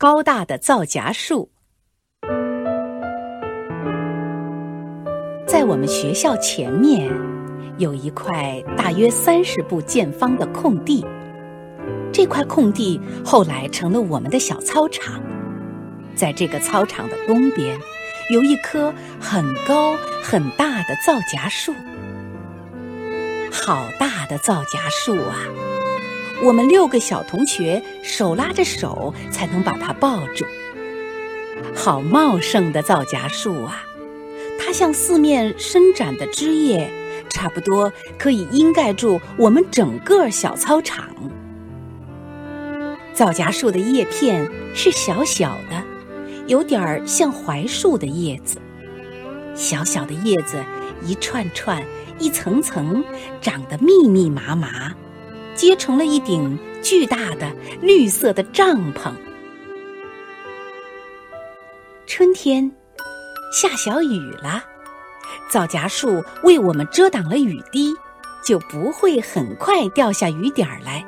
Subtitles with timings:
[0.00, 1.50] 高大的皂荚树。
[5.44, 7.12] 在我们学校前面
[7.78, 11.04] 有一块大约三十步见方的空地，
[12.12, 15.20] 这块空地后来成了我们的小操场。
[16.14, 17.76] 在这个操场的东边，
[18.30, 21.74] 有一棵很高很大的皂荚树。
[23.50, 25.38] 好大的皂荚树啊！
[26.44, 30.44] 我们六个小同学手拉着手才能把它抱住。
[31.74, 33.84] 好茂盛的皂荚树啊！
[34.60, 36.90] 它向四面伸展的枝叶，
[37.28, 41.08] 差不多可以阴盖住我们整个小操场。
[43.14, 45.82] 皂荚树的叶片是小小的，
[46.46, 48.58] 有点儿像槐树的叶子。
[49.54, 50.56] 小小的叶子
[51.04, 51.82] 一串串、
[52.20, 53.02] 一层层，
[53.40, 54.92] 长得密密麻麻。
[55.58, 59.10] 结成了一顶巨大的绿色的帐篷。
[62.06, 62.70] 春天
[63.52, 64.62] 下小雨了，
[65.50, 67.92] 皂荚树为我们遮挡了雨滴，
[68.44, 71.04] 就不会很快掉下雨点儿来，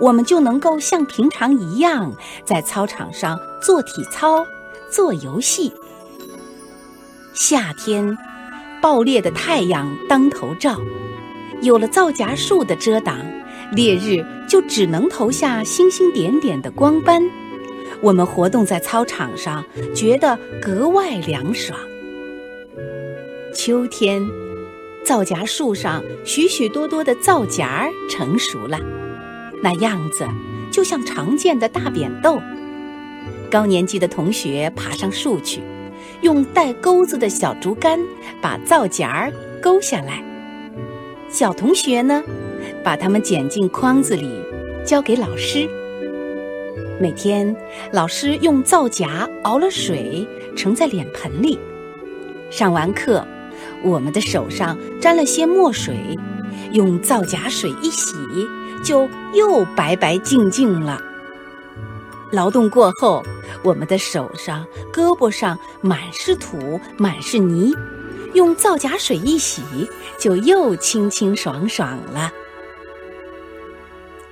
[0.00, 2.10] 我们就能够像平常一样
[2.42, 4.46] 在操场上做体操、
[4.90, 5.70] 做游戏。
[7.34, 8.16] 夏天，
[8.80, 10.80] 暴烈的太阳当头照，
[11.60, 13.18] 有了皂荚树的遮挡。
[13.74, 17.22] 烈日就只能投下星星点点的光斑，
[18.00, 21.78] 我们活动在操场上，觉得格外凉爽。
[23.54, 24.22] 秋天，
[25.04, 28.78] 皂荚树上许许多多的皂荚成熟了，
[29.62, 30.26] 那样子
[30.70, 32.40] 就像常见的大扁豆。
[33.50, 35.60] 高年级的同学爬上树去，
[36.22, 37.98] 用带钩子的小竹竿
[38.40, 40.22] 把皂荚勾下来。
[41.28, 42.22] 小同学呢？
[42.84, 44.30] 把它们捡进筐子里，
[44.84, 45.68] 交给老师。
[47.00, 47.56] 每天，
[47.90, 51.58] 老师用皂荚熬了水，盛在脸盆里。
[52.50, 53.26] 上完课，
[53.82, 55.96] 我们的手上沾了些墨水，
[56.72, 58.14] 用皂荚水一洗，
[58.84, 61.00] 就又白白净净了。
[62.30, 63.24] 劳动过后，
[63.62, 67.72] 我们的手上、胳膊上满是土，满是泥，
[68.34, 69.62] 用皂荚水一洗，
[70.18, 72.30] 就又清清爽爽了。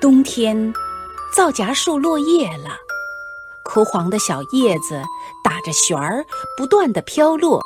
[0.02, 0.74] 冬天，
[1.32, 2.70] 皂荚树落叶了，
[3.62, 5.00] 枯黄的小叶子
[5.44, 6.26] 打着旋儿，
[6.56, 7.60] 不断的飘落，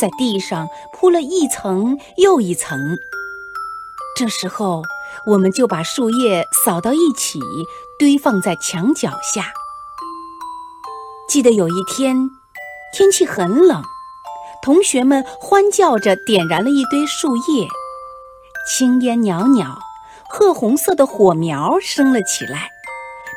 [0.00, 2.96] 在地上铺了一层又一层。
[4.16, 4.82] 这时候，
[5.26, 7.38] 我们就把树叶扫到一起，
[7.98, 9.52] 堆放在墙角下。
[11.28, 12.30] 记得有一天，
[12.94, 13.84] 天气很冷，
[14.62, 17.68] 同学们欢叫着点燃了一堆树叶，
[18.66, 19.78] 青烟袅袅。
[20.30, 22.68] 褐红色的火苗升了起来，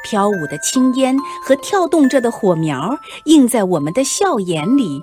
[0.04, 5.02] 飘舞的青烟和跳动着的火苗映在我们的笑颜里，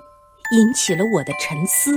[0.51, 1.91] 引起了我的沉思。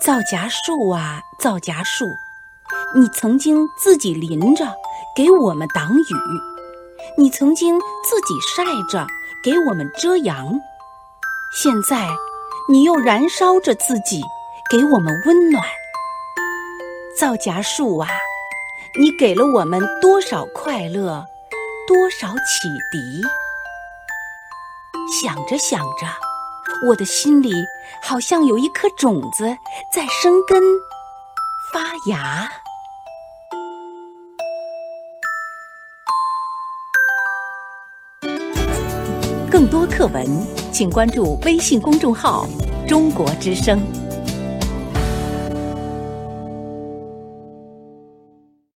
[0.00, 2.06] 皂荚树啊，皂荚树，
[2.94, 4.72] 你曾经自己淋着
[5.16, 6.14] 给我们挡雨，
[7.18, 9.06] 你曾经自己晒着
[9.42, 10.60] 给我们遮阳，
[11.52, 12.08] 现在
[12.68, 14.22] 你又燃烧着自己
[14.70, 15.64] 给我们温暖。
[17.16, 18.08] 皂荚树啊，
[18.98, 21.24] 你给了我们多少快乐，
[21.86, 23.22] 多少启迪？
[25.22, 26.06] 想着想着，
[26.88, 27.52] 我的心里
[28.02, 29.44] 好像有一颗种子
[29.92, 30.60] 在生根
[31.72, 31.80] 发
[32.10, 32.50] 芽。
[39.48, 40.26] 更多课文，
[40.72, 42.44] 请关注微信公众号
[42.88, 43.80] “中国之声”。